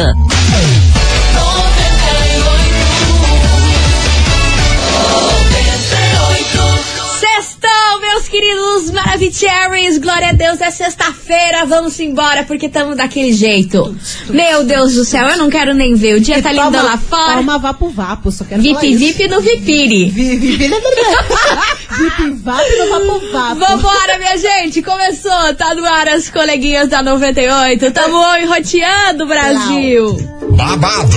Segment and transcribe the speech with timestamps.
[0.00, 0.85] は。
[8.76, 13.96] Meus Maravicheries, glória a Deus, é sexta-feira, vamos embora porque estamos daquele jeito.
[14.28, 17.36] Meu Deus do céu, eu não quero nem ver, o dia tá lindo lá fora.
[17.36, 18.98] Toma vapo vapo, só quero falar Vip isso.
[19.18, 20.10] vip no vipiri.
[20.10, 20.68] Vi- vi- vi-
[21.96, 23.54] Vip vapo no vapo vapo.
[23.60, 30.16] Vambora, minha gente, começou, tá no ar as coleguinhas da 98, tamo enroteando o Brasil.
[30.50, 31.16] babado,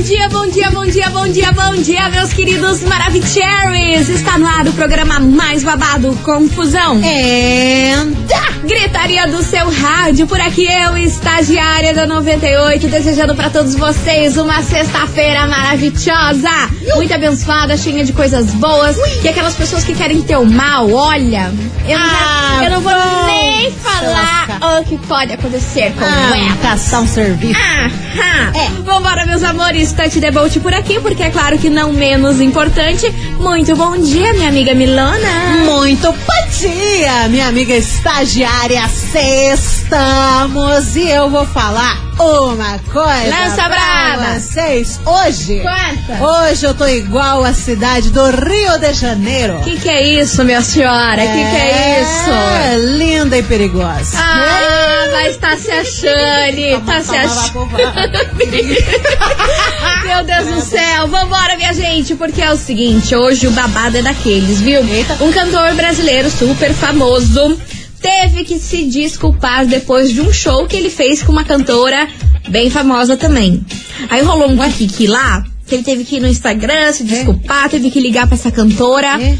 [0.00, 4.08] Bom dia, bom dia, bom dia, bom dia, bom dia, meus queridos Maravicheries.
[4.08, 6.96] Está no ar o programa mais babado, Confusão.
[7.04, 8.40] Enta!
[8.64, 14.62] Gritaria do seu rádio, por aqui eu, estagiária da 98, desejando pra todos vocês uma
[14.62, 16.50] sexta-feira maravilhosa,
[16.96, 21.52] muito abençoada, cheia de coisas boas, e aquelas pessoas que querem ter o mal, olha,
[21.86, 26.38] eu, não- Ah, eu não vou vão nem falar o que pode acontecer com Ah,
[26.38, 26.56] ela.
[26.62, 27.58] caçar um serviço.
[27.58, 28.52] Aham.
[28.54, 28.68] É.
[28.82, 33.10] Vambora, meus amores, Touch the por aqui, porque é claro que não menos importante.
[33.38, 35.64] Muito bom dia, minha amiga Milona.
[35.64, 38.88] Muito bom dia, minha amiga estagiária.
[38.88, 44.38] Sextamos e eu vou falar uma coisa Lança brava.
[44.38, 45.60] vocês hoje.
[45.60, 46.22] Conta.
[46.22, 49.58] Hoje eu tô igual a cidade do Rio de Janeiro.
[49.64, 51.22] Que que é isso, minha senhora?
[51.22, 52.30] Que que é isso?
[52.30, 54.18] É, linda e perigosa.
[54.18, 57.70] Ah, vai estar se achando, tá se achando.
[60.12, 64.02] Meu Deus do céu, vambora, minha gente, porque é o seguinte, hoje o babado é
[64.02, 64.80] daqueles, viu?
[65.20, 67.56] Um cantor brasileiro super famoso
[68.02, 72.08] teve que se desculpar depois de um show que ele fez com uma cantora
[72.48, 73.64] bem famosa também.
[74.10, 77.88] Aí rolou um kiki lá, que ele teve que ir no Instagram se desculpar, teve
[77.88, 79.16] que ligar pra essa cantora.
[79.22, 79.38] É.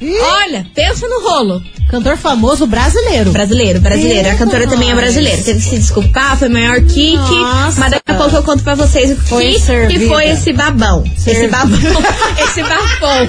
[0.00, 1.60] Ih, olha, pensa no rolo.
[1.88, 3.30] Cantor famoso brasileiro.
[3.30, 4.26] Brasileiro, brasileiro.
[4.28, 5.40] A Eita, cantora também é brasileira.
[5.42, 7.16] Teve que se desculpar, foi o maior kick.
[7.16, 7.80] Nossa.
[7.80, 10.06] Mas daqui a pouco eu conto pra vocês o Foi que, que servida.
[10.08, 11.04] foi esse babão.
[11.16, 11.56] Esse Servida.
[11.58, 11.78] babão.
[12.44, 13.28] esse babão.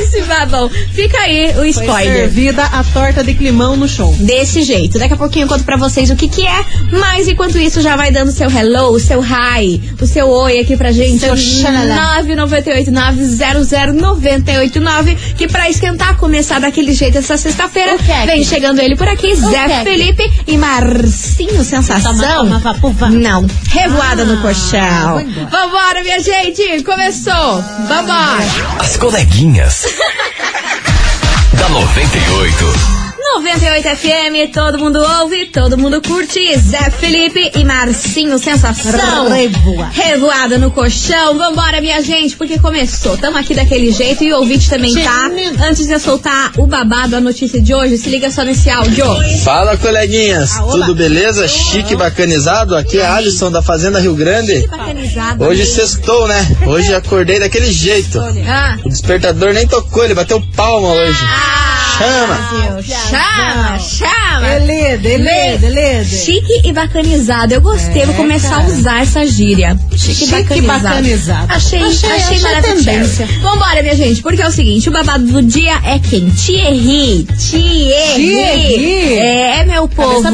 [0.00, 0.68] esse babão.
[0.68, 2.16] Fica aí o Foi spoiler.
[2.16, 4.12] servida a torta de climão no show.
[4.18, 4.98] Desse jeito.
[4.98, 6.64] Daqui a pouquinho eu conto pra vocês o que que é.
[6.90, 10.76] Mas enquanto isso, já vai dando seu hello, o seu hi, o seu oi aqui
[10.76, 11.20] pra gente.
[11.20, 12.24] Seu xalala.
[12.24, 15.16] 998900989.
[15.36, 19.06] Que pra esquentar, começar daquele jeito essa sexta-feira, O é que- vem chegando ele por
[19.08, 22.16] aqui, Zé que é que- Felipe e Marcinho Sensação.
[22.18, 23.10] Toma, toma.
[23.10, 25.10] Não, revoada no Ah, colchão.
[25.12, 25.46] vou embora.
[25.50, 27.62] Vambora, minha gente, começou.
[27.88, 28.44] Vambora.
[28.80, 29.84] As coleguinhas.
[31.58, 32.95] da 98.
[33.34, 36.56] 98 FM, todo mundo ouve, todo mundo curte.
[36.58, 39.28] Zé Felipe e Marcinho Sensação.
[39.28, 39.88] Revoa.
[39.92, 41.36] Revoada no colchão.
[41.36, 43.16] Vambora, minha gente, porque começou.
[43.18, 45.28] Tamo aqui daquele jeito e o ouvinte também tá.
[45.68, 49.04] Antes de eu soltar o babado, a notícia de hoje, se liga só nesse áudio.
[49.44, 51.46] Fala coleguinhas, Ah, tudo beleza?
[51.46, 52.74] Chique bacanizado?
[52.74, 54.66] Aqui é Alisson da Fazenda Rio Grande.
[54.68, 55.44] Bacanizado.
[55.44, 56.56] Hoje sextou, né?
[56.66, 58.18] Hoje acordei daquele jeito.
[58.48, 58.78] Ah.
[58.84, 61.18] O despertador nem tocou, ele bateu palma hoje.
[61.22, 61.55] Ah,
[61.98, 62.82] Chama.
[62.82, 64.46] Chama, chama.
[64.56, 66.04] Elida, elida, elida.
[66.04, 67.54] Chique e bacanizado.
[67.54, 68.72] Eu gostei, vou começar a cara.
[68.72, 69.78] usar essa gíria.
[69.96, 70.24] Chique, e Chique
[70.58, 70.82] e bacanizado.
[70.82, 71.52] bacanizado.
[71.52, 72.84] Achei, achei, Achei- achei maravilhoso.
[72.84, 73.28] tendência.
[73.42, 76.28] Vambora, minha gente, porque é o seguinte: o babado do dia é quem?
[76.30, 77.26] Thierry.
[77.38, 78.14] Thierry.
[78.14, 79.14] Thierry.
[79.18, 80.28] É, meu povo.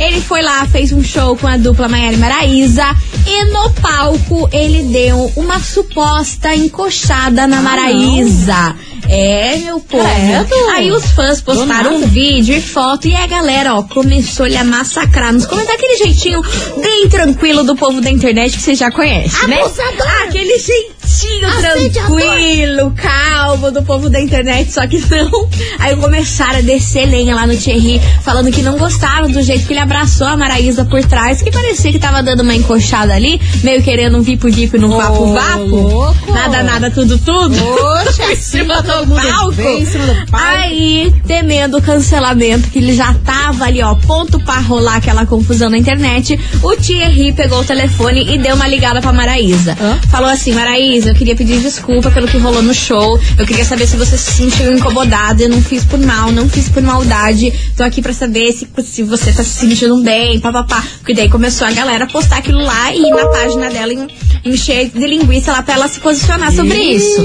[0.00, 2.84] Ele foi lá, fez um show com a dupla Maiara e Maraísa.
[3.26, 8.74] E no palco ele deu uma suposta encoxada na Maraísa.
[9.08, 10.04] É, meu povo.
[10.04, 10.70] Credo.
[10.70, 15.32] Aí os fãs postaram um vídeo e foto e a galera, ó, começou a massacrar
[15.32, 15.84] nos comentários.
[15.84, 16.42] Aquele jeitinho
[16.80, 19.60] bem tranquilo do povo da internet que você já conhece, né?
[19.60, 20.22] Abusador.
[20.22, 22.18] Aquele jeitinho Assediador.
[22.20, 25.48] tranquilo, calmo do povo da internet, só que não.
[25.78, 29.72] Aí começaram a descer lenha lá no Thierry, falando que não gostaram do jeito que
[29.72, 33.82] ele abraçou a Maraísa por trás, que parecia que tava dando uma encoxada ali, meio
[33.82, 36.16] querendo um vipo-vipo num Ô, vapo-vapo.
[36.32, 37.56] Nada, nada, tudo, tudo.
[37.56, 39.52] Oxe, Em cima do palco.
[39.52, 40.46] vem em cima do palco.
[40.46, 45.70] Aí, temendo o cancelamento, que ele já tava ali, ó, ponto pra rolar aquela confusão
[45.70, 49.76] na internet, o Thierry pegou o telefone e deu uma ligada pra Maraísa.
[49.80, 49.98] Hã?
[50.10, 53.18] Falou assim, Maraísa, eu queria pedir desculpa pelo que rolou no show.
[53.38, 55.42] Eu queria saber se você se sentiu incomodada.
[55.42, 57.52] Eu não fiz por mal, não fiz por maldade.
[57.76, 60.82] Tô aqui pra saber se, se você tá se sentindo bem, papapá.
[60.98, 64.06] Porque daí começou a galera a postar aquilo lá e ir na página dela em,
[64.44, 67.20] encher de linguiça lá pra ela se posicionar sobre isso.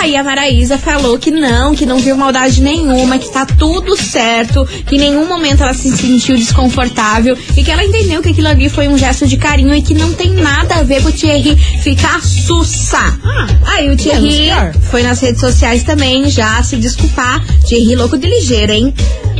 [0.00, 4.66] Aí a Maraísa falou que não, que não viu maldade nenhuma, que tá tudo certo,
[4.86, 8.68] que em nenhum momento ela se sentiu desconfortável e que ela entendeu que aquilo ali
[8.68, 11.56] foi um gesto de carinho e que não tem nada a ver com o Thierry
[11.56, 13.13] ficar sussa.
[13.66, 14.50] Aí o Thierry
[14.90, 17.42] foi nas redes sociais também já se desculpar.
[17.66, 18.94] Thierry louco de ligeiro, hein?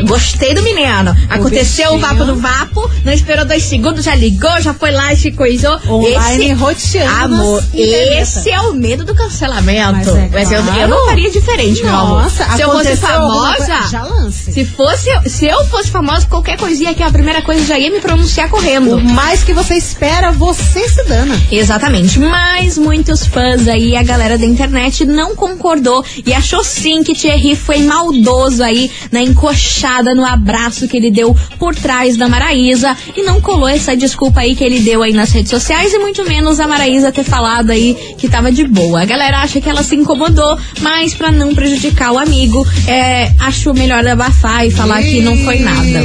[0.09, 1.15] Gostei do menino.
[1.31, 2.01] Aconteceu o bichinho.
[2.01, 5.79] vapo do vapo, não esperou dois segundos, já ligou, já foi lá e se coisou.
[5.87, 9.93] Online roteando Amor, esse é o medo do cancelamento.
[9.93, 10.81] Mas é Mas eu, claro.
[10.81, 12.23] eu não faria diferente, meu amor.
[12.25, 14.53] Nossa, Se eu fosse famosa, já lance.
[14.53, 18.01] se fosse, se eu fosse famosa, qualquer coisinha que a primeira coisa já ia me
[18.01, 18.97] pronunciar correndo.
[18.97, 21.41] O mais que você espera, você se dana.
[21.53, 27.15] Exatamente, mas muitos fãs aí, a galera da internet não concordou e achou sim que
[27.15, 32.97] Thierry foi maldoso aí na encoxada, no abraço que ele deu por trás da Maraísa
[33.17, 36.25] e não colou essa desculpa aí que ele deu aí nas redes sociais e muito
[36.25, 39.03] menos a Maraísa ter falado aí que tava de boa.
[39.03, 43.73] A galera acha que ela se incomodou, mas pra não prejudicar o amigo, é, acho
[43.75, 45.99] melhor abafar e falar que não foi nada.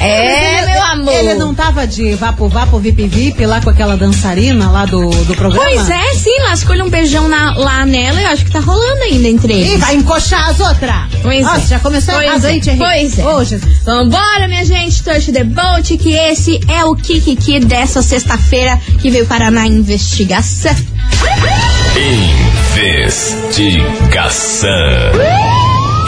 [0.00, 1.14] É, Mas meu amor.
[1.14, 5.34] Ele não tava de vapo vapo vip vip lá com aquela dançarina lá do, do
[5.34, 5.64] programa?
[5.64, 9.02] Pois é, sim, lascou-lhe um beijão na- lá nela e eu acho que tá rolando
[9.02, 9.80] ainda entre E eles.
[9.80, 10.94] vai encoxar as outras.
[11.22, 11.66] Pois Nossa, é.
[11.68, 12.78] já começou Pois errado é, aí, Thierry.
[12.78, 13.24] pois é.
[13.26, 13.78] Ô, Jesus.
[13.84, 19.26] Vambora, minha gente, touch the boat, que esse é o Kikiki dessa sexta-feira que veio
[19.26, 20.74] para na investigação.
[23.90, 24.70] Investigação.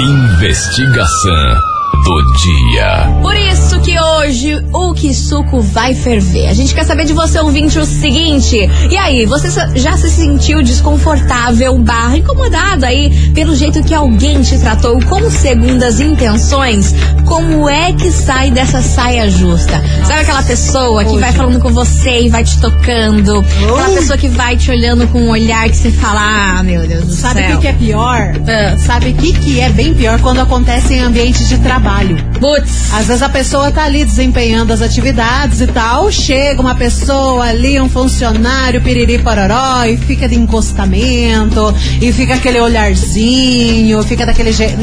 [0.01, 1.72] Investigação
[2.05, 3.09] do dia.
[3.21, 6.49] Por isso que hoje o que suco vai ferver.
[6.49, 8.57] A gente quer saber de você, ouvinte, o seguinte.
[8.91, 14.59] E aí, você já se sentiu desconfortável, barra, incomodado aí pelo jeito que alguém te
[14.59, 16.95] tratou com segundas intenções?
[17.25, 19.83] Como é que sai dessa saia justa?
[20.05, 23.39] Sabe aquela pessoa que vai falando com você e vai te tocando?
[23.39, 27.05] Aquela pessoa que vai te olhando com um olhar que você fala, ah, meu Deus
[27.05, 27.57] do Sabe o céu.
[27.57, 28.35] que, que é pior?
[28.47, 28.77] Ah.
[28.77, 31.92] Sabe o que, que é bem pior quando acontece em ambiente de trabalho?
[32.41, 32.93] Putz.
[32.93, 37.81] Às vezes a pessoa tá ali desempenhando as atividades e tal, chega uma pessoa ali,
[37.81, 44.77] um funcionário, piriri pororó, e fica de encostamento, e fica aquele olharzinho, fica daquele jeito.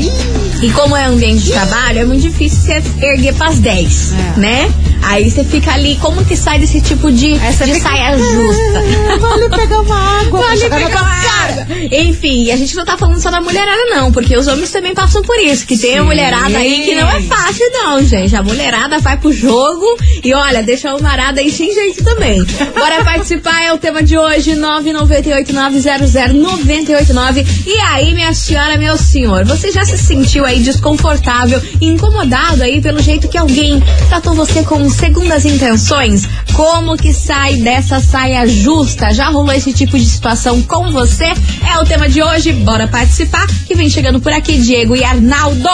[0.62, 4.40] E como é ambiente de trabalho, é muito difícil você erguer pras 10, É.
[4.40, 4.72] né?
[5.04, 8.82] Aí você fica ali, como que sai desse tipo de, de fica, saia "Ah, justa?
[9.20, 11.68] Vale pegar uma água, Vale pegar uma água.
[11.92, 15.22] Enfim, a gente não tá falando só da mulherada, não, porque os homens também passam
[15.22, 15.66] por isso.
[15.66, 16.06] Que tem a Sim.
[16.08, 18.36] mulherada aí que não é fácil, não, gente.
[18.36, 19.86] A mulherada vai pro jogo
[20.24, 22.44] e olha, deixa o marada aí sem jeito também.
[22.78, 27.46] Bora participar, é o tema de hoje, 998-900-989.
[27.66, 33.02] E aí, minha senhora, meu senhor, você já se sentiu aí desconfortável incomodado aí pelo
[33.02, 36.28] jeito que alguém tratou você com segundas intenções?
[36.54, 39.14] Como que sai dessa saia justa?
[39.14, 41.26] Já rolou esse tipo de situação com você?
[41.26, 43.46] É o tema de hoje, bora participar.
[43.68, 45.70] Que vem chegando por aqui, Diego e Arnaldo.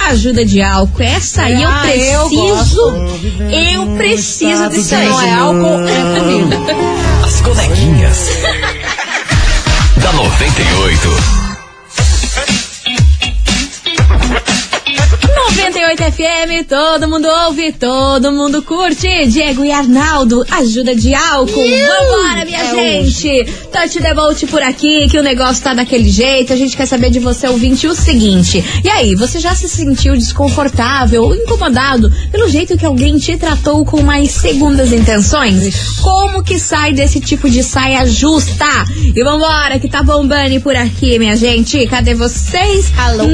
[0.00, 1.02] Ajuda de álcool.
[1.02, 2.80] Essa aí eu Ah, eu preciso.
[3.50, 5.08] Eu, preciso disso aí.
[5.08, 6.56] Não é álcool, é comida.
[7.24, 8.28] As coleguinhas.
[10.02, 11.49] da 98.
[15.80, 19.08] 98 FM, todo mundo ouve, todo mundo curte.
[19.28, 21.64] Diego e Arnaldo, ajuda de álcool.
[21.64, 23.46] Vambora, minha É gente.
[23.72, 26.52] Touch the boat por aqui, que o negócio tá daquele jeito.
[26.52, 28.62] A gente quer saber de você, ouvinte, o seguinte.
[28.84, 33.82] E aí, você já se sentiu desconfortável ou incomodado pelo jeito que alguém te tratou
[33.86, 35.96] com mais segundas intenções?
[36.02, 38.66] Como que sai desse tipo de saia justa?
[39.14, 41.86] E vambora, que tá bombando por aqui, minha gente.
[41.86, 42.92] Cadê vocês?
[42.98, 43.24] Alô.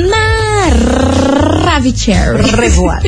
[1.66, 2.35] Maravicherry.
[2.42, 3.02] Revoar.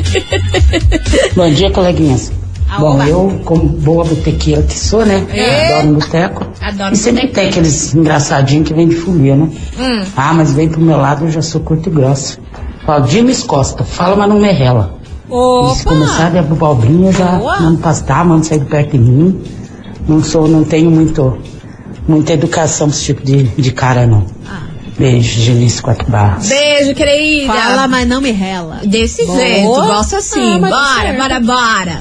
[1.36, 2.32] Bom dia, coleguinhas.
[2.78, 3.08] Bom, Olá.
[3.08, 5.26] eu, como boa botequeira que sou, né?
[5.70, 6.46] Adoro um boteco.
[6.60, 9.48] Adoro E sempre tem aqueles engraçadinhos que vem de folia, né?
[9.78, 10.02] Hum.
[10.14, 12.38] Ah, mas vem pro meu lado, eu já sou curto e grosso.
[12.86, 14.98] Valdir me Costa, fala, mas não me rela.
[15.30, 17.60] E se começar a abrir abobrinha, já Boa.
[17.60, 19.42] mando pastar, mando sair de perto de mim.
[20.06, 21.38] Não sou, não tenho muito,
[22.06, 24.24] muita educação pra esse tipo de, de cara, não.
[24.46, 24.67] Ah.
[24.98, 26.48] Beijo, Genice Quatro Barras.
[26.48, 27.52] Beijo, querida.
[27.52, 28.80] Fala, mas não me rela.
[28.84, 29.38] Desse Boa.
[29.38, 30.54] jeito, gosto assim.
[30.56, 32.00] Ah, bora, bora, bora.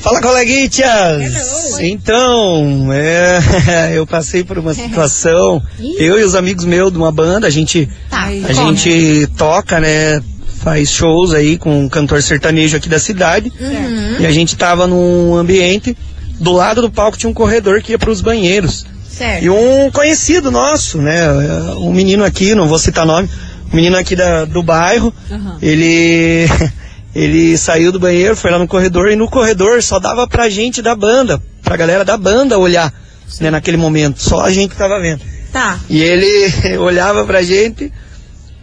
[0.00, 1.80] Fala, coleguinhas!
[1.80, 5.62] Então, é, eu passei por uma situação,
[5.98, 10.22] eu e os amigos meus de uma banda, a gente, Tá, a gente toca, né,
[10.62, 14.16] faz shows aí com um cantor sertanejo aqui da cidade, Uhum.
[14.20, 15.96] e a gente tava num ambiente,
[16.38, 18.84] do lado do palco tinha um corredor que ia pros banheiros.
[19.16, 19.44] Certo.
[19.44, 21.30] E um conhecido nosso, né?
[21.76, 23.28] Um menino aqui, não vou citar nome,
[23.72, 25.58] um menino aqui da, do bairro, Aham.
[25.62, 26.46] ele.
[27.14, 30.82] Ele saiu do banheiro, foi lá no corredor e no corredor só dava pra gente
[30.82, 32.92] da banda, pra galera da banda olhar,
[33.40, 34.20] né, naquele momento.
[34.20, 35.20] Só a gente tava vendo.
[35.52, 35.78] Tá.
[35.88, 37.92] E ele olhava pra gente,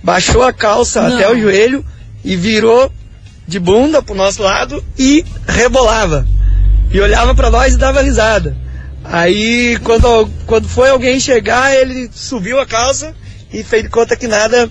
[0.04, 1.16] baixou a calça Não.
[1.16, 1.86] até o joelho
[2.26, 2.92] e virou
[3.48, 6.28] de bunda pro nosso lado e rebolava.
[6.92, 8.54] E olhava pra nós e dava risada.
[9.04, 13.16] Aí, quando, quando foi alguém chegar, ele subiu a calça
[13.54, 14.70] e fez de conta que nada,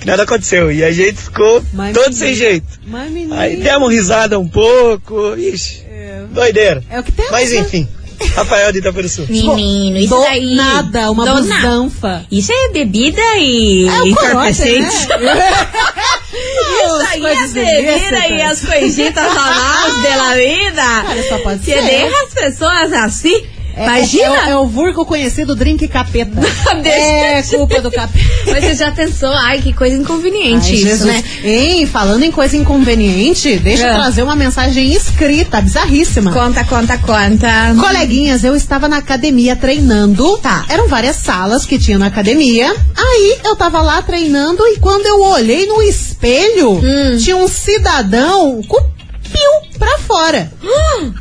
[0.00, 0.70] que nada aconteceu.
[0.72, 2.18] E a gente ficou Mas todo menino.
[2.18, 2.66] sem jeito.
[2.86, 3.34] Mas, menino.
[3.34, 5.82] Aí demos risada um pouco, ixi,
[6.30, 6.82] doideira.
[6.88, 7.58] É o que temos, Mas né?
[7.60, 7.88] enfim,
[8.36, 9.26] Rafael de Itaperuçu.
[9.28, 10.54] Menino, isso Do daí.
[10.54, 12.24] nada, uma do busanfa.
[12.30, 15.08] Isso é bebida e É o corote, entorpecente.
[15.08, 15.52] né?
[16.32, 20.82] Isso aí é bebida e as coisitas famosas da vida.
[20.82, 21.82] Cara, só pode Que ser.
[21.82, 23.44] deixa as pessoas assim.
[23.76, 24.24] É- Imagina.
[24.24, 26.32] É, o- é o vulgo conhecido drink capeta.
[26.84, 28.24] É culpa do capeta.
[28.46, 31.04] Mas você já pensou, ai, que coisa inconveniente Ai, isso, Jesus.
[31.04, 31.24] né?
[31.44, 33.94] Hein, falando em coisa inconveniente, deixa eu É.
[33.94, 36.32] trazer uma mensagem escrita, bizarríssima.
[36.32, 37.74] Conta, conta, conta.
[37.80, 40.38] Coleguinhas, eu estava na academia treinando.
[40.38, 40.64] Tá.
[40.68, 42.74] Eram várias salas que tinha na academia.
[42.96, 47.16] Aí eu tava lá treinando e quando eu olhei no espelho, Hum.
[47.22, 48.91] tinha um cidadão com
[49.32, 50.52] piu pra fora.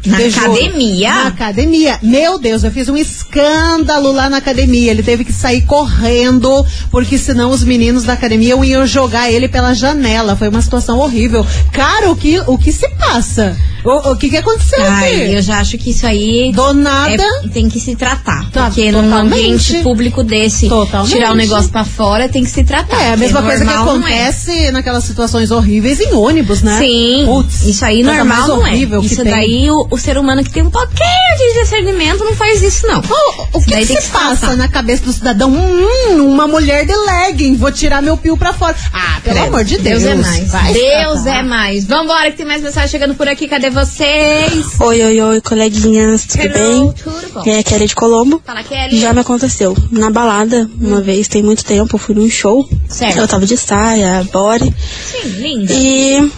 [0.06, 0.51] Na Te juro.
[0.53, 1.10] academia?
[1.13, 2.00] Na academia.
[2.01, 4.91] Meu Deus, eu fiz um escândalo lá na academia.
[4.91, 9.74] Ele teve que sair correndo, porque senão os meninos da academia iam jogar ele pela
[9.74, 10.36] janela.
[10.36, 11.46] Foi uma situação horrível.
[11.72, 13.58] Cara, o que, o que se passa?
[13.84, 15.34] O, o que que aconteceu Ai, aqui?
[15.34, 17.12] eu já acho que isso aí Do nada.
[17.44, 18.50] é- tem que se tratar.
[18.52, 19.34] Tá, porque num totalmente.
[19.34, 21.12] ambiente público desse, Totalmente.
[21.14, 22.96] tirar o negócio pra fora tem que se tratar.
[23.02, 24.14] É, a porque mesma coisa que normal não é.
[24.28, 26.78] acontece naquelas situações horríveis em ônibus, né?
[26.80, 28.70] Sim, Putz, isso aí coisa normal mais não é.
[28.72, 29.32] horrível que Isso tem.
[29.32, 33.00] daí o, o ser humano que tem um pouquinho de discernimento não faz isso não.
[33.00, 35.52] O, o Isso que, daí que tem se que passa na cabeça do cidadão?
[35.52, 38.76] Hum, uma mulher de legging, vou tirar meu pio pra fora.
[38.94, 40.04] Ah, pelo amor de Deus.
[40.04, 40.52] Deus é mais.
[40.52, 41.40] vai se Deus tratar.
[41.40, 41.86] é mais.
[41.86, 43.48] Vambora que tem mais mensagem chegando por aqui.
[43.48, 44.80] Cadê vocês?
[44.80, 46.94] Oi, oi, oi, coleguinhas, tudo Hello, bem?
[47.04, 47.44] tudo bom?
[47.46, 48.42] É a Kelly de Colombo.
[48.46, 49.00] Fala, Kelly.
[49.00, 49.75] Já me aconteceu.
[49.90, 52.68] Na balada, uma vez, tem muito tempo, eu fui num show.
[52.88, 53.18] Certo.
[53.18, 54.74] Eu tava de saia, body.
[55.06, 55.74] Sim, linda.
[55.74, 56.32] E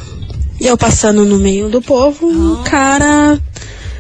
[0.62, 3.40] eu passando no meio do povo, um cara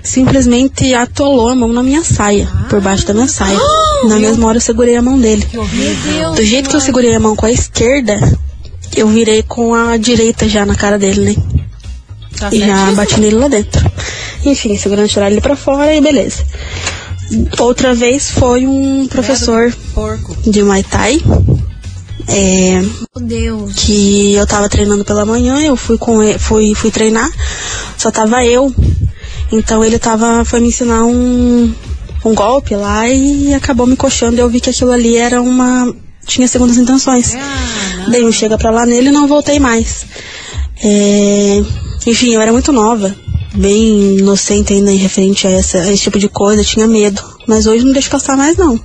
[0.02, 3.58] simplesmente atolou a mão na minha saia, por baixo da minha saia.
[4.08, 5.48] Na mesma hora eu segurei a mão dele.
[5.54, 6.36] Meu Deus.
[6.36, 8.20] Do jeito que eu segurei a mão com a esquerda,
[8.96, 11.36] eu virei com a direita já na cara dele, né?
[12.40, 13.92] Tá e já bati nele lá dentro.
[14.46, 16.44] Enfim, segurando tirar ele pra fora e beleza.
[17.60, 19.74] Outra vez foi um professor
[20.46, 21.22] de Muay Thai.
[22.28, 22.82] É,
[23.75, 27.30] que eu tava treinando pela manhã, eu fui com ele, fui, fui treinar,
[27.98, 28.74] só tava eu.
[29.52, 31.74] Então ele tava, foi me ensinar um,
[32.25, 34.40] um golpe lá e acabou me coxando.
[34.40, 35.94] Eu vi que aquilo ali era uma.
[36.25, 37.36] tinha segundas intenções.
[38.10, 40.06] Dei um chega pra lá nele e não voltei mais.
[40.82, 41.63] É,
[42.05, 43.15] enfim, eu era muito nova,
[43.53, 47.22] bem inocente ainda em referente a, essa, a esse tipo de coisa, tinha medo.
[47.48, 48.79] Mas hoje não deixo passar mais não.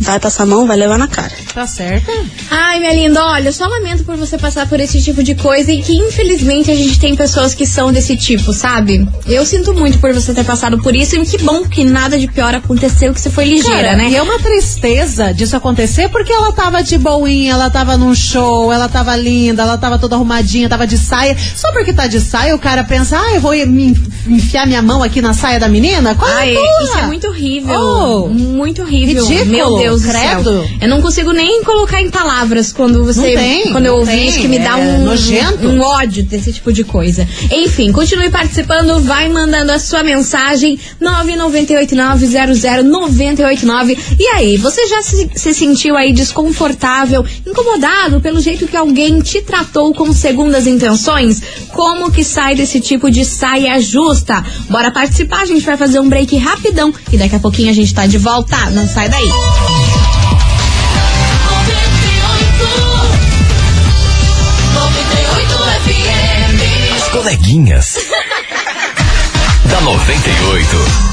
[0.00, 1.30] Vai passar a mão, vai levar na cara.
[1.52, 2.10] Tá certo?
[2.50, 5.70] Ai, minha linda, olha, eu só lamento por você passar por esse tipo de coisa
[5.70, 9.06] e que infelizmente a gente tem pessoas que são desse tipo, sabe?
[9.26, 12.26] Eu sinto muito por você ter passado por isso e que bom que nada de
[12.28, 14.08] pior aconteceu, que você foi ligeira, Cara, né?
[14.10, 18.72] E é uma tristeza disso acontecer porque ela tava de boinha, ela tava num show,
[18.72, 21.36] ela tava linda, ela tava toda arrumadinha, tava de saia.
[21.56, 23.94] Só porque tá de saia, o cara pensa, ah, eu vou me
[24.26, 26.14] enfiar minha mão aqui na saia da menina?
[26.14, 26.82] Qual é a Ai, tua?
[26.84, 27.80] isso é muito horrível.
[27.80, 28.28] Oh.
[28.28, 29.26] muito horrível.
[29.26, 30.44] Ridículo, Meu Deus do credo.
[30.44, 30.68] céu.
[30.80, 33.34] Eu não consigo nem colocar em palavras quando você.
[33.34, 35.66] Tem, quando eu ouvi tem, isso, que me dá é um, nojento.
[35.66, 37.26] um ódio desse tipo de coisa.
[37.50, 43.98] Enfim, continue participando, vai mandando a sua mensagem 998900989.
[44.18, 49.40] E aí, você já se, se sentiu aí desconfortável, incomodado pelo jeito que alguém te
[49.42, 51.40] tratou com segundas intenções?
[51.72, 54.44] Como que sai desse tipo de saia justa?
[54.68, 57.94] Bora participar, a gente vai fazer um break rapidão e daqui a pouquinho a gente
[57.94, 58.56] tá de volta.
[58.70, 59.79] Não sai daí.
[67.20, 67.98] Coleguinhas.
[69.66, 71.10] da 98.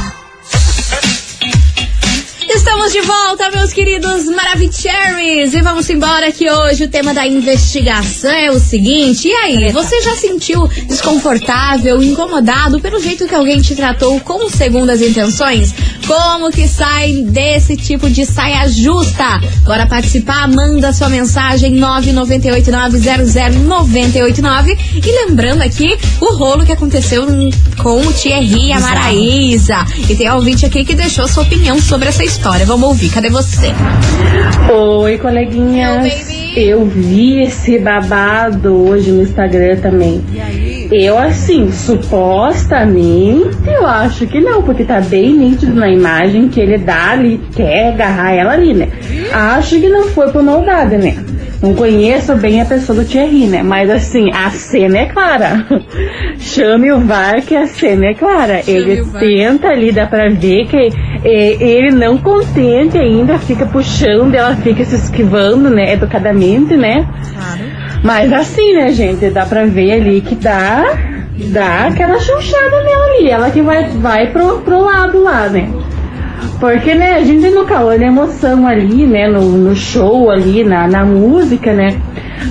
[2.77, 5.51] Estamos de volta, meus queridos Maravicheries!
[5.51, 9.27] E vamos embora que hoje o tema da investigação é o seguinte.
[9.27, 15.01] E aí, você já sentiu desconfortável, incomodado pelo jeito que alguém te tratou com segundas
[15.01, 15.73] intenções?
[16.05, 19.41] Como que sai desse tipo de saia justa?
[19.63, 20.47] Bora participar?
[20.47, 27.25] Manda sua mensagem 998900989 e lembrando aqui o rolo que aconteceu
[27.81, 29.83] com o Thierry e a Maraísa.
[30.07, 32.66] E tem ouvinte aqui que deixou sua opinião sobre essa história.
[32.67, 33.09] Vamos ouvir.
[33.11, 33.67] Cadê você?
[34.69, 36.05] Oi, coleguinhas.
[36.05, 36.37] Hello.
[36.57, 40.21] Eu vi esse babado hoje no Instagram também.
[40.91, 46.77] Eu, assim, supostamente, eu acho que não, porque tá bem nítido na imagem que ele
[46.77, 48.89] dá ali, quer agarrar ela ali, né?
[49.31, 51.15] Acho que não foi por maldade, né?
[51.61, 53.63] Não conheço bem a pessoa do Thierry, né?
[53.63, 55.65] Mas assim, a cena é clara.
[56.37, 58.61] Chame o VAR que a cena é clara.
[58.67, 64.55] ele tenta ali, dá pra ver que eh, ele não contente ainda, fica puxando, ela
[64.57, 65.93] fica se esquivando, né?
[65.93, 67.07] Educadamente, né?
[68.03, 69.29] Mas assim, né, gente?
[69.31, 70.95] Dá pra ver ali que dá,
[71.51, 73.29] dá aquela chunchada nela ali.
[73.29, 75.67] Ela que vai, vai pro, pro lado lá, né?
[76.59, 80.87] Porque, né, a gente no calor, na emoção ali, né, no, no show ali, na,
[80.87, 81.99] na música, né?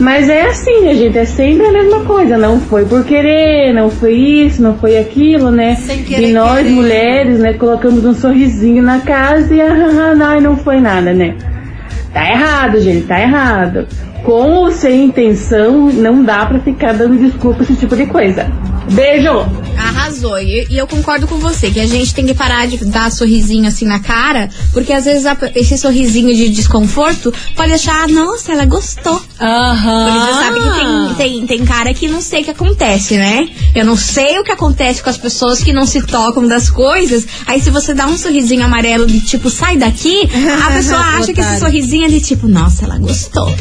[0.00, 1.18] Mas é assim, né, gente?
[1.18, 2.36] É sempre a mesma coisa.
[2.36, 5.76] Não foi por querer, não foi isso, não foi aquilo, né?
[6.06, 6.70] Querer, e nós, querer.
[6.70, 11.34] mulheres, né, colocamos um sorrisinho na casa e ah, não, não foi nada, né?
[12.12, 13.86] Tá errado, gente, tá errado.
[14.24, 18.50] Com ou sem intenção, não dá pra ficar dando desculpa esse tipo de coisa.
[18.92, 19.30] Beijo!
[19.78, 20.38] Arrasou.
[20.38, 23.68] E, e eu concordo com você, que a gente tem que parar de dar sorrisinho
[23.68, 28.52] assim na cara, porque às vezes a- esse sorrisinho de desconforto pode deixar, "Ah, nossa,
[28.52, 29.20] ela gostou.
[29.40, 30.06] Aham.
[30.06, 33.48] Porque você sabe que tem, tem, tem cara que não sei o que acontece, né?
[33.74, 37.26] Eu não sei o que acontece com as pessoas que não se tocam das coisas.
[37.46, 40.28] Aí se você dá um sorrisinho amarelo de tipo, sai daqui,
[40.64, 43.48] a pessoa acha que esse sorrisinho é de tipo, nossa, ela gostou.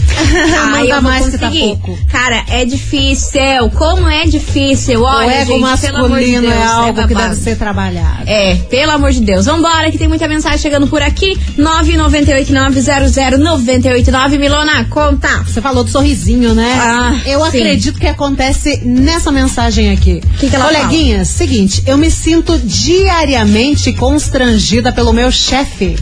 [0.75, 1.97] Aí eu mais que tá pouco.
[2.09, 3.69] Cara, é difícil.
[3.75, 5.01] Como é difícil.
[5.01, 7.29] O Olha, ego gente, pelo amor de masculino Deus, é algo que babado.
[7.29, 8.23] deve ser trabalhado.
[8.27, 9.45] É, pelo amor de Deus.
[9.45, 11.37] Vambora, que tem muita mensagem chegando por aqui.
[11.57, 14.37] 998900989.
[14.39, 15.43] Milona, conta.
[15.43, 16.77] Você falou do sorrisinho, né?
[16.79, 17.47] Ah, eu sim.
[17.47, 20.21] acredito que acontece nessa mensagem aqui.
[20.39, 25.97] Que que ela Coleguinhas, seguinte, eu me sinto diariamente constrangida pelo meu chefe.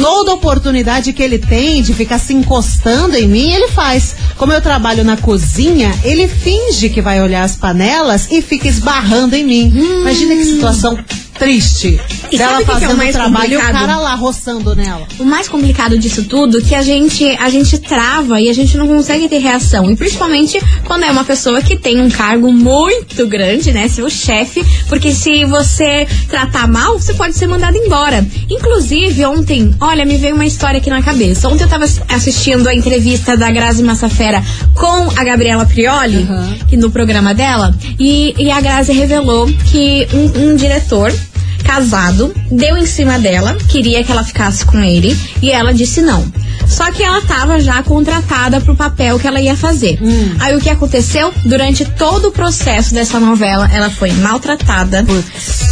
[0.00, 4.14] Toda oportunidade que ele tem de ficar se encostando em mim, ele faz.
[4.36, 9.34] Como eu trabalho na cozinha, ele finge que vai olhar as panelas e fica esbarrando
[9.34, 9.72] em mim.
[10.02, 10.96] Imagina que situação
[11.40, 11.98] triste.
[12.30, 13.80] E Dela sabe o que que é o fazendo mais trabalho e o complicado?
[13.88, 15.06] cara lá roçando nela.
[15.18, 18.76] O mais complicado disso tudo é que a gente, a gente trava e a gente
[18.76, 19.90] não consegue ter reação.
[19.90, 23.88] E principalmente quando é uma pessoa que tem um cargo muito grande, né?
[23.88, 24.62] Seu chefe.
[24.88, 28.24] Porque se você tratar mal, você pode ser mandado embora.
[28.50, 31.48] Inclusive, ontem, olha, me veio uma história aqui na cabeça.
[31.48, 34.42] Ontem eu tava assistindo a entrevista da Grazi Massafera
[34.74, 36.28] com a Gabriela Prioli,
[36.68, 41.12] que no programa dela, e, e a Grazi revelou que um- um diretor
[41.62, 46.30] casado, deu em cima dela, queria que ela ficasse com ele e ela disse não.
[46.66, 49.98] Só que ela tava já contratada pro papel que ela ia fazer.
[50.38, 51.32] Aí o que aconteceu?
[51.44, 55.04] Durante todo o processo dessa novela, ela foi maltratada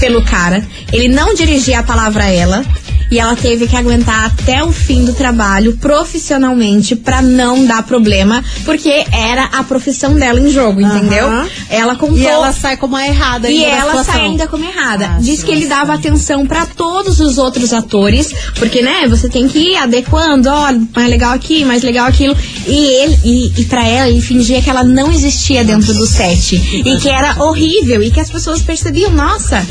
[0.01, 0.67] pelo cara.
[0.93, 2.65] Ele não dirigia a palavra a ela.
[3.11, 8.45] E ela teve que aguentar até o fim do trabalho profissionalmente pra não dar problema,
[8.65, 11.27] porque era a profissão dela em jogo, entendeu?
[11.27, 11.49] Aham.
[11.71, 15.07] Ela contou E ela sai como a errada e ela sai ainda como errada.
[15.17, 19.49] Ah, Diz que ele dava atenção pra todos os outros atores, porque, né, você tem
[19.49, 22.37] que ir adequando, ó, mais legal aqui, mais legal aquilo.
[22.67, 26.57] E ele, e, e pra ela, ele fingia que ela não existia dentro do set.
[26.57, 29.65] E que era horrível, e que as pessoas percebiam, nossa,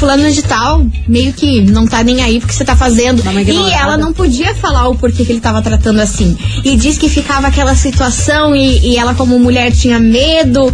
[0.00, 3.22] fulano de tal, meio que não tá nem aí porque você tá fazendo.
[3.46, 6.36] E ela não podia falar o porquê que ele tava tratando assim.
[6.64, 10.72] E diz que ficava aquela situação e, e ela, como mulher, tinha medo.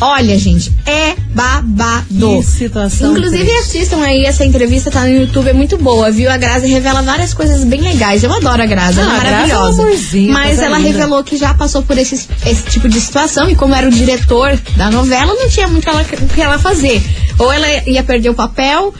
[0.00, 2.38] Olha, gente, é babado.
[2.38, 3.60] Que situação Inclusive, triste.
[3.60, 6.28] assistam aí essa entrevista, tá no YouTube, é muito boa, viu?
[6.32, 8.24] A Grazi revela várias coisas bem legais.
[8.24, 9.82] Eu adoro a Grazi, ela Ah, é a Grazi é maravilhosa.
[9.82, 10.90] amorzinho, Mas ela linda.
[10.90, 14.58] revelou que já passou por esse, esse tipo de situação e como era o diretor
[14.76, 17.00] da novela, não tinha muito ela- o que ela fazer.
[17.38, 18.94] Ou ela ia perder o papel,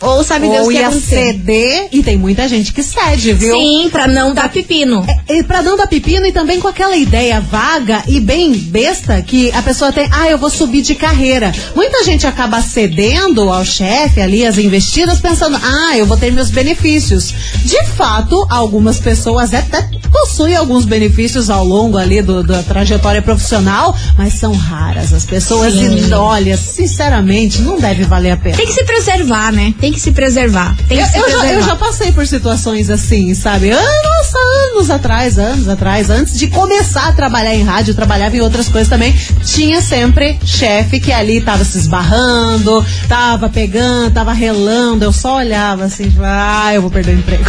[0.00, 3.52] ou sabe Deus o Ou que ia ceder, e tem muita gente que cede, viu?
[3.54, 5.04] Sim, pra não dar pepino.
[5.28, 9.50] E pra não dar pepino e também com aquela ideia vaga e bem besta que
[9.52, 11.52] a pessoa tem, ah, eu vou subir de carreira.
[11.74, 16.50] Muita gente acaba cedendo ao chefe ali as investidas pensando, ah, eu vou ter meus
[16.50, 17.34] benefícios.
[17.64, 23.94] De fato, algumas pessoas até possuem alguns benefícios ao longo ali do- da trajetória profissional,
[24.16, 26.08] mas são raras as pessoas Sim.
[26.08, 28.56] e olha, sinceramente, não deve valer a pena.
[28.56, 29.74] Tem que se preservar, né?
[29.80, 30.76] Tem que se preservar.
[30.88, 31.52] Tem que Eu, se eu já, preservar.
[31.54, 33.70] eu já passei por situações assim, sabe?
[33.72, 38.40] Ah, nossa, anos atrás, anos atrás, antes de começar a trabalhar em rádio, trabalhava em
[38.40, 45.04] outras coisas também, tinha sempre chefe que ali tava se esbarrando, tava pegando, tava relando,
[45.04, 47.42] eu só olhava assim, ah, eu vou perder o emprego.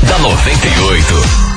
[0.08, 1.55] da 98.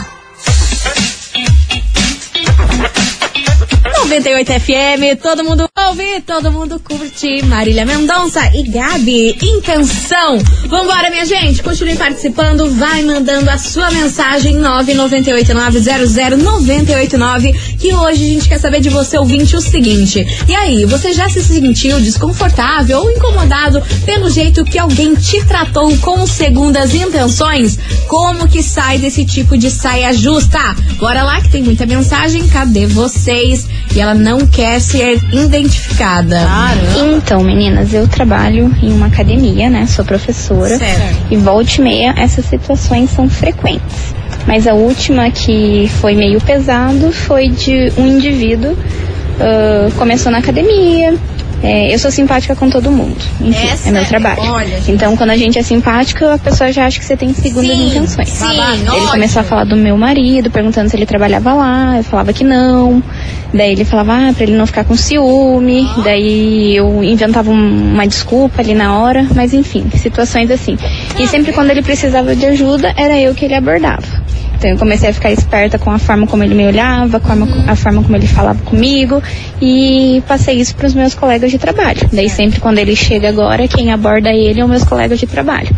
[4.09, 7.45] 98 FM, todo mundo ouve, todo mundo curte.
[7.45, 10.39] Marília Mendonça e Gabi, intenção.
[10.67, 18.49] Vambora, minha gente, continue participando, vai mandando a sua mensagem 998900989, que hoje a gente
[18.49, 20.27] quer saber de você, ouvinte, o seguinte.
[20.47, 25.97] E aí, você já se sentiu desconfortável ou incomodado pelo jeito que alguém te tratou
[25.99, 27.79] com segundas intenções?
[28.09, 30.59] Como que sai desse tipo de saia justa?
[30.99, 33.69] Bora lá que tem muita mensagem, cadê vocês?
[33.95, 36.37] E ela não quer ser identificada.
[36.39, 37.17] Caramba.
[37.17, 39.87] Então, meninas, eu trabalho em uma academia, né?
[39.87, 40.79] Sou professora.
[40.79, 41.27] Certo.
[41.31, 44.19] E volta e meia, essas situações são frequentes.
[44.47, 48.77] Mas a última que foi meio pesado foi de um indivíduo.
[49.41, 51.15] ah, começou na academia.
[51.61, 53.17] É, eu sou simpática com todo mundo.
[53.41, 54.41] Enfim, Essa é meu é- trabalho.
[54.43, 57.77] olha, então, quando a gente é simpática, a pessoa já acha que você tem segundas
[57.77, 58.29] Sim, intenções.
[58.29, 59.09] sim, Ele ótimo.
[59.11, 61.97] começou a falar do meu marido, perguntando se ele trabalhava lá.
[61.97, 63.03] Eu falava que não.
[63.53, 65.85] Daí ele falava, ah, pra ele não ficar com ciúme.
[66.05, 69.27] Daí eu inventava um- uma desculpa ali na hora.
[69.35, 70.79] Mas enfim, situações assim.
[71.19, 74.07] E sempre quando ele precisava de ajuda, era eu que ele abordava.
[74.59, 77.73] Então eu comecei a ficar esperta com a forma como ele me olhava, com a,
[77.73, 79.23] a forma como ele falava comigo
[79.63, 82.01] e passei isso para os meus colegas de trabalho.
[82.13, 85.69] Daí sempre quando ele chega agora, quem aborda ele é os meus colegas de trabalho.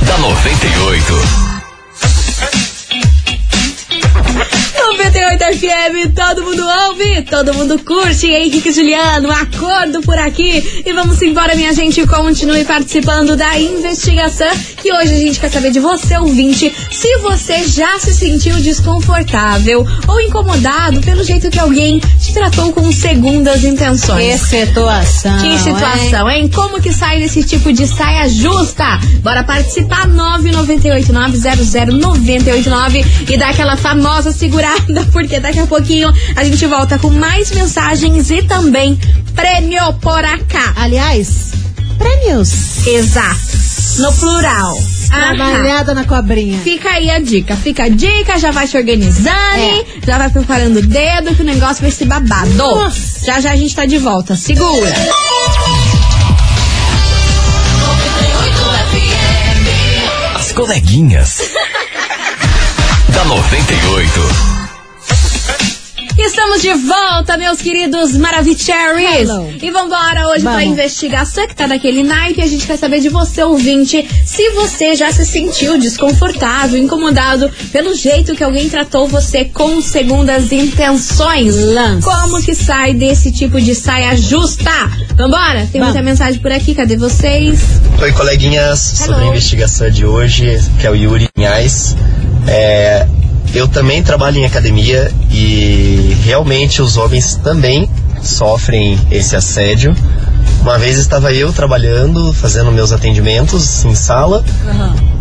[0.06, 1.53] da 98.
[5.44, 8.28] 98 FM, todo mundo ouve, todo mundo curte.
[8.28, 10.82] Henrique Juliano, acordo por aqui.
[10.86, 12.06] E vamos embora, minha gente.
[12.06, 14.48] Continue participando da investigação.
[14.80, 19.86] Que hoje a gente quer saber de você, ouvinte, se você já se sentiu desconfortável
[20.08, 24.42] ou incomodado pelo jeito que alguém te tratou com segundas intenções.
[24.42, 25.40] Que situação.
[25.40, 25.58] Que hein?
[25.58, 26.48] situação, hein?
[26.48, 28.98] Como que sai desse tipo de saia justa?
[29.22, 36.98] Bora participar 998900989 e dar aquela famosa segurada, porque daqui a pouquinho a gente volta
[36.98, 38.98] com mais mensagens e também
[39.34, 40.72] prêmio por acá.
[40.76, 41.52] Aliás,
[41.98, 42.86] prêmios.
[42.86, 43.54] Exato.
[43.98, 44.76] No plural.
[45.12, 45.36] Aham.
[45.36, 46.58] Trabalhada na cobrinha.
[46.60, 49.84] Fica aí a dica, fica a dica, já vai se organizando, É.
[50.04, 52.50] já vai preparando o dedo que o negócio vai ser babado.
[52.54, 53.24] Nossa.
[53.24, 54.92] Já já a gente tá de volta, segura.
[60.34, 61.38] As coleguinhas.
[63.14, 64.63] da 98.
[66.24, 69.28] Estamos de volta, meus queridos Maravicheries.
[69.28, 69.52] Hello.
[69.62, 70.66] E vambora hoje pra Vamos.
[70.68, 72.40] investigação que tá daquele naipe.
[72.40, 77.94] A gente quer saber de você, ouvinte, se você já se sentiu desconfortável, incomodado pelo
[77.94, 81.56] jeito que alguém tratou você com segundas intenções.
[81.56, 82.02] Lance.
[82.08, 84.70] Como que sai desse tipo de saia justa?
[85.16, 85.68] Vambora?
[85.70, 86.04] Tem muita Vamos.
[86.10, 87.60] mensagem por aqui, cadê vocês?
[88.00, 88.78] Oi, coleguinhas.
[88.80, 89.30] Sobre a Hello.
[89.30, 91.94] investigação de hoje, que é o Yuri Inhais.
[92.48, 93.06] É,
[93.54, 97.88] eu também trabalho em academia e realmente os homens também
[98.20, 99.94] sofrem esse assédio.
[100.60, 104.44] Uma vez estava eu trabalhando, fazendo meus atendimentos em sala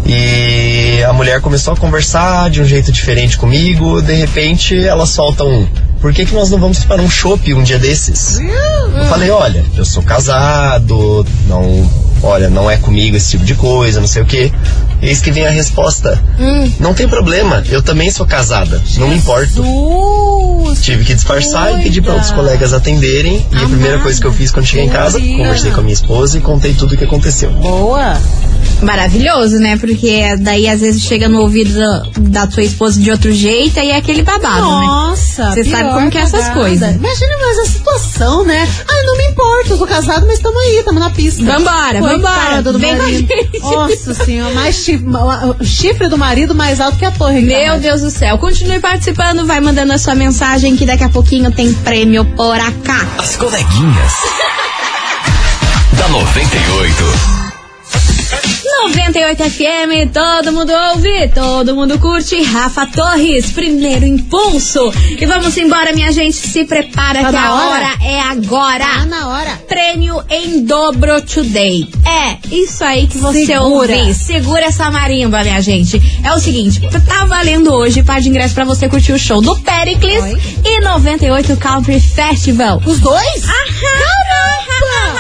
[0.06, 4.02] e a mulher começou a conversar de um jeito diferente comigo.
[4.02, 5.68] De repente, ela solta um:
[6.00, 8.40] Por que, que nós não vamos para um shopping um dia desses?
[8.40, 11.90] Eu falei: Olha, eu sou casado, não,
[12.24, 14.52] olha, não é comigo esse tipo de coisa, não sei o que.
[15.04, 16.22] Eis que vem a resposta:
[16.80, 19.62] Não tem problema, eu também sou casada, não me importo.
[19.62, 20.82] Jesus!
[20.82, 23.46] Tive que disfarçar e pedir para outros colegas atenderem.
[23.52, 25.94] E a primeira coisa que eu fiz quando cheguei em casa, conversei com a minha
[25.94, 27.52] esposa e contei tudo o que aconteceu.
[27.52, 28.18] Boa!
[28.84, 29.78] Maravilhoso, né?
[29.78, 33.90] Porque daí às vezes chega no ouvido da, da tua esposa de outro jeito e
[33.90, 34.86] é aquele babado, né?
[34.86, 35.52] Nossa!
[35.52, 36.96] Você sabe como que é essas coisas.
[36.96, 38.68] Imagina mais a situação, né?
[38.90, 41.44] Ai, não me importa, eu tô casado, mas tamo aí, tamo na pista.
[41.44, 42.62] Vambora, vambora.
[42.62, 43.28] do Vem com a marido.
[43.28, 43.60] gente.
[43.60, 45.06] Nossa senhora, mais chifre,
[45.60, 47.42] o chifre do marido mais alto que a torre.
[47.42, 47.80] Meu.
[47.80, 48.38] Deus do céu.
[48.38, 53.08] Continue participando, vai mandando a sua mensagem que daqui a pouquinho tem prêmio por acá.
[53.18, 54.14] As coleguinhas.
[55.98, 57.43] da 98.
[58.82, 62.42] 98 FM, todo mundo ouve, todo mundo curte.
[62.44, 64.92] Rafa Torres, primeiro impulso.
[65.20, 66.36] E vamos embora, minha gente.
[66.36, 67.66] Se prepara Tá que a hora?
[67.70, 68.84] hora é agora.
[68.86, 69.52] Tá na hora.
[69.68, 71.88] Prêmio em dobro today.
[72.06, 73.96] É, isso aí que você Segura.
[73.96, 74.14] ouve.
[74.14, 76.02] Segura essa marimba, minha gente.
[76.24, 79.56] É o seguinte, tá valendo hoje par de ingresso pra você curtir o show do
[79.62, 80.38] Pericles Oi.
[80.66, 82.82] e 98 Country Festival.
[82.86, 83.44] Os dois?
[83.46, 85.13] Aham!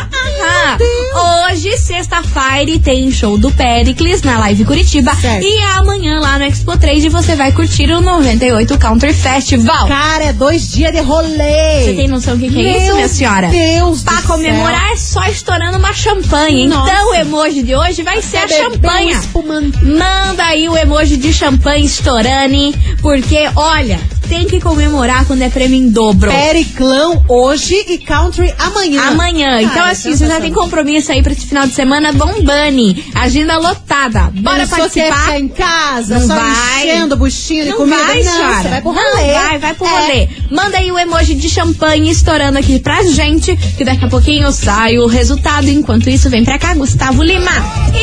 [1.51, 5.13] Hoje, sexta-feira, tem show do Pericles na Live Curitiba.
[5.15, 5.43] Certo.
[5.43, 9.88] E amanhã lá no Expo 3 você vai curtir o 98 Country Festival.
[9.88, 11.84] Cara, é dois dias de rolê.
[11.84, 13.47] Você tem noção do que, que é isso, minha senhora?
[13.47, 16.67] Deus Pra do comemorar é só estourando uma champanhe.
[16.67, 16.91] Nossa.
[16.91, 19.19] Então o emoji de hoje vai ser a um champanha.
[19.19, 19.86] espumante.
[19.86, 25.77] Manda aí o emoji de champanhe estourane, porque olha, tem que comemorar quando é prêmio
[25.77, 26.31] em dobro.
[26.31, 29.01] Periclão hoje e country amanhã.
[29.09, 29.62] Amanhã.
[29.62, 33.05] Então, Cara, assim, você já tem compromisso aí pra esse final de semana, bombani.
[33.15, 34.31] Agenda lotada.
[34.33, 35.17] Bora participar.
[35.19, 36.83] ficar em casa, Não só vai.
[36.89, 37.97] enchendo buchinho de Não comida.
[38.03, 39.33] vai, não, você vai pro Não rolê.
[39.33, 39.89] vai, vai pro É.
[40.01, 40.29] rolê.
[40.51, 44.97] Manda aí o emoji de champanhe estourando aqui pra gente, que daqui a pouquinho sai
[44.97, 45.67] o resultado.
[45.69, 47.51] Enquanto isso, vem pra cá, Gustavo Lima.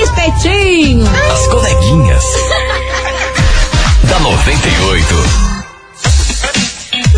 [0.03, 1.05] Espetinho.
[1.33, 2.25] As coleguinhas.
[4.09, 5.50] da 98.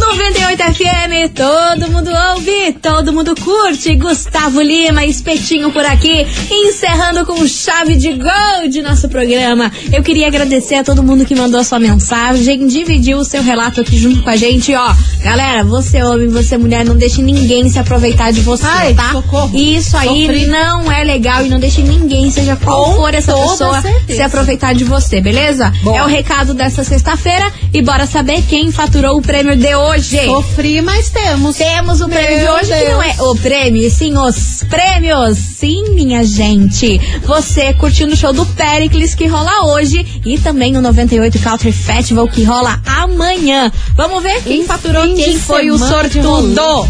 [0.07, 3.95] 98 FM, todo mundo ouve, todo mundo curte.
[3.95, 9.71] Gustavo Lima, espetinho por aqui, encerrando com chave de gol de nosso programa.
[9.93, 13.81] Eu queria agradecer a todo mundo que mandou a sua mensagem, dividiu o seu relato
[13.81, 14.75] aqui junto com a gente.
[14.75, 19.13] Ó, galera, você homem, você mulher, não deixe ninguém se aproveitar de você, Ai, tá?
[19.13, 19.57] socorro.
[19.57, 20.47] Isso aí Sofri.
[20.47, 24.02] não é legal e não deixe ninguém, seja qual Com for essa pessoa, certeza.
[24.07, 25.73] Se aproveitar de você, beleza?
[25.83, 25.97] Bom.
[25.97, 30.25] É o recado dessa sexta-feira e bora saber quem faturou o prêmio de hoje.
[30.27, 31.57] Sofri, mas temos.
[31.57, 33.21] Temos o prêmio de Meu hoje, que não é Deus.
[33.21, 35.39] o prêmio, e sim os prêmios.
[35.39, 37.01] Sim, minha gente.
[37.25, 42.27] Você curtindo o show do Pericles que rola hoje e também o 98 Country Festival
[42.29, 43.71] que rola amanhã.
[43.95, 46.89] Vamos ver quem Um faturou, quem foi o de sortudo.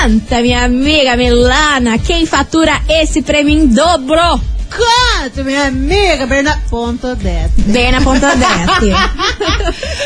[0.00, 4.40] Conta, minha amiga Milana, quem fatura esse prêmio em dobro?
[4.70, 6.62] Quanto, minha amiga Bernardo.
[6.70, 7.50] Ponto 10.
[7.66, 9.10] Bem na ponta dessa.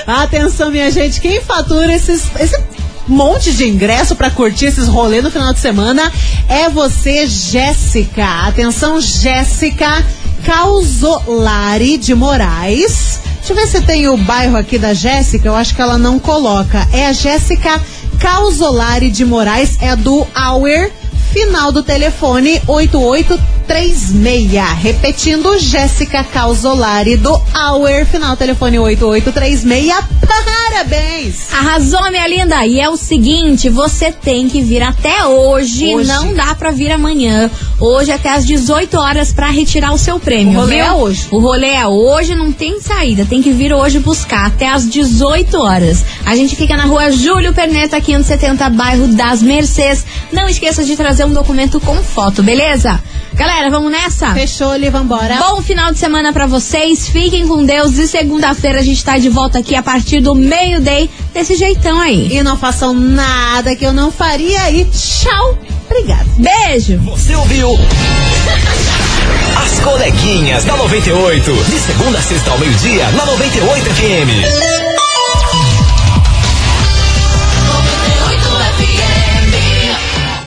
[0.07, 2.59] Atenção, minha gente, quem fatura esses, esse
[3.07, 6.11] monte de ingresso pra curtir esses rolês no final de semana
[6.49, 8.47] é você, Jéssica.
[8.47, 10.03] Atenção, Jéssica
[10.43, 13.21] Causolari de Moraes.
[13.43, 16.17] Deixa eu ver se tem o bairro aqui da Jéssica, eu acho que ela não
[16.17, 16.87] coloca.
[16.93, 17.83] É a Jéssica
[18.21, 20.93] Causolari de Moraes, é do Auer.
[21.33, 24.53] Final do telefone 8836.
[24.83, 28.05] Repetindo, Jéssica Causolari do Auer.
[28.07, 29.93] Final telefone 8836.
[30.27, 31.53] Parabéns!
[31.53, 32.67] Arrasou, minha linda!
[32.67, 36.09] E é o seguinte, você tem que vir até hoje, Hoje.
[36.09, 37.51] não dá pra vir amanhã.
[37.81, 40.53] Hoje até às 18 horas pra retirar o seu prêmio.
[40.59, 40.85] O rolê viu?
[40.85, 41.27] é hoje.
[41.31, 43.25] O rolê é hoje, não tem saída.
[43.25, 46.05] Tem que vir hoje buscar até às 18 horas.
[46.25, 50.05] A gente fica na rua Júlio Perneta, 570, bairro das Mercês.
[50.33, 53.01] Não esqueça de trazer um documento com foto, beleza?
[53.35, 54.33] Galera, vamos nessa?
[54.35, 55.37] Fechou, Li, vambora.
[55.37, 57.09] Bom final de semana pra vocês.
[57.09, 57.97] Fiquem com Deus.
[57.99, 62.37] E segunda-feira a gente tá de volta aqui a partir do meio-day, desse jeitão aí.
[62.37, 64.71] E não façam nada que eu não faria.
[64.71, 65.59] E tchau.
[65.87, 66.27] Obrigada.
[66.37, 66.99] Beijo.
[66.99, 67.79] Você ouviu?
[69.57, 71.53] As coleguinhas da 98.
[71.53, 74.92] De segunda a sexta ao meio-dia, na 98 FM.